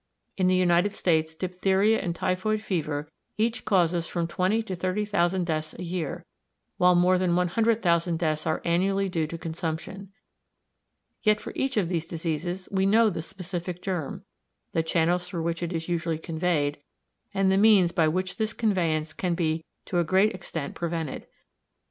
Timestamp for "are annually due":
8.47-9.27